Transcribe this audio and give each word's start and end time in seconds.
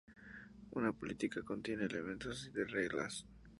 Una 0.71 0.91
política 0.93 1.43
contiene 1.43 1.83
elementos 1.85 2.51
de 2.53 2.65
reglas. 2.65 3.27